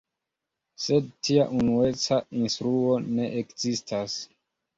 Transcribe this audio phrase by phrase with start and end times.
[0.85, 4.19] Sed tia unueca instruo ne ekzistas.